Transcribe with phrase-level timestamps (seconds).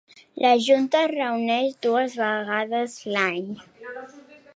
[0.43, 3.45] La junta es reuneix dues vegades l'any.